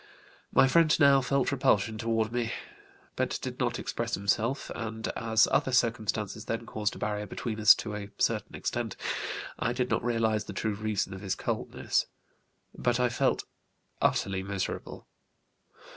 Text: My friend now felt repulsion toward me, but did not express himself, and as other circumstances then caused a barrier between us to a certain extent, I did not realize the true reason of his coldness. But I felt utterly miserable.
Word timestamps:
My 0.51 0.67
friend 0.67 0.99
now 0.99 1.21
felt 1.21 1.51
repulsion 1.51 1.99
toward 1.99 2.31
me, 2.31 2.51
but 3.15 3.37
did 3.43 3.59
not 3.59 3.77
express 3.77 4.15
himself, 4.15 4.71
and 4.73 5.07
as 5.09 5.47
other 5.51 5.71
circumstances 5.71 6.45
then 6.45 6.65
caused 6.65 6.95
a 6.95 6.97
barrier 6.97 7.27
between 7.27 7.59
us 7.59 7.75
to 7.75 7.93
a 7.93 8.09
certain 8.17 8.55
extent, 8.55 8.95
I 9.59 9.73
did 9.73 9.91
not 9.91 10.03
realize 10.03 10.45
the 10.45 10.53
true 10.53 10.73
reason 10.73 11.13
of 11.13 11.21
his 11.21 11.35
coldness. 11.35 12.07
But 12.75 12.99
I 12.99 13.09
felt 13.09 13.43
utterly 14.01 14.41
miserable. 14.41 15.05